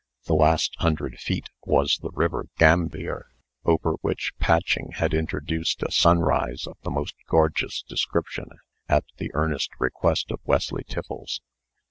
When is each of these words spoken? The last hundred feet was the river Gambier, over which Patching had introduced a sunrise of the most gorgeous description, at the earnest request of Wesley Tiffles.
The 0.25 0.33
last 0.33 0.75
hundred 0.79 1.19
feet 1.19 1.49
was 1.63 1.99
the 2.01 2.09
river 2.09 2.47
Gambier, 2.57 3.27
over 3.65 3.97
which 4.01 4.33
Patching 4.39 4.93
had 4.95 5.13
introduced 5.13 5.83
a 5.83 5.91
sunrise 5.91 6.65
of 6.65 6.75
the 6.81 6.89
most 6.89 7.13
gorgeous 7.27 7.83
description, 7.87 8.47
at 8.89 9.03
the 9.17 9.29
earnest 9.35 9.69
request 9.77 10.31
of 10.31 10.39
Wesley 10.43 10.83
Tiffles. 10.85 11.41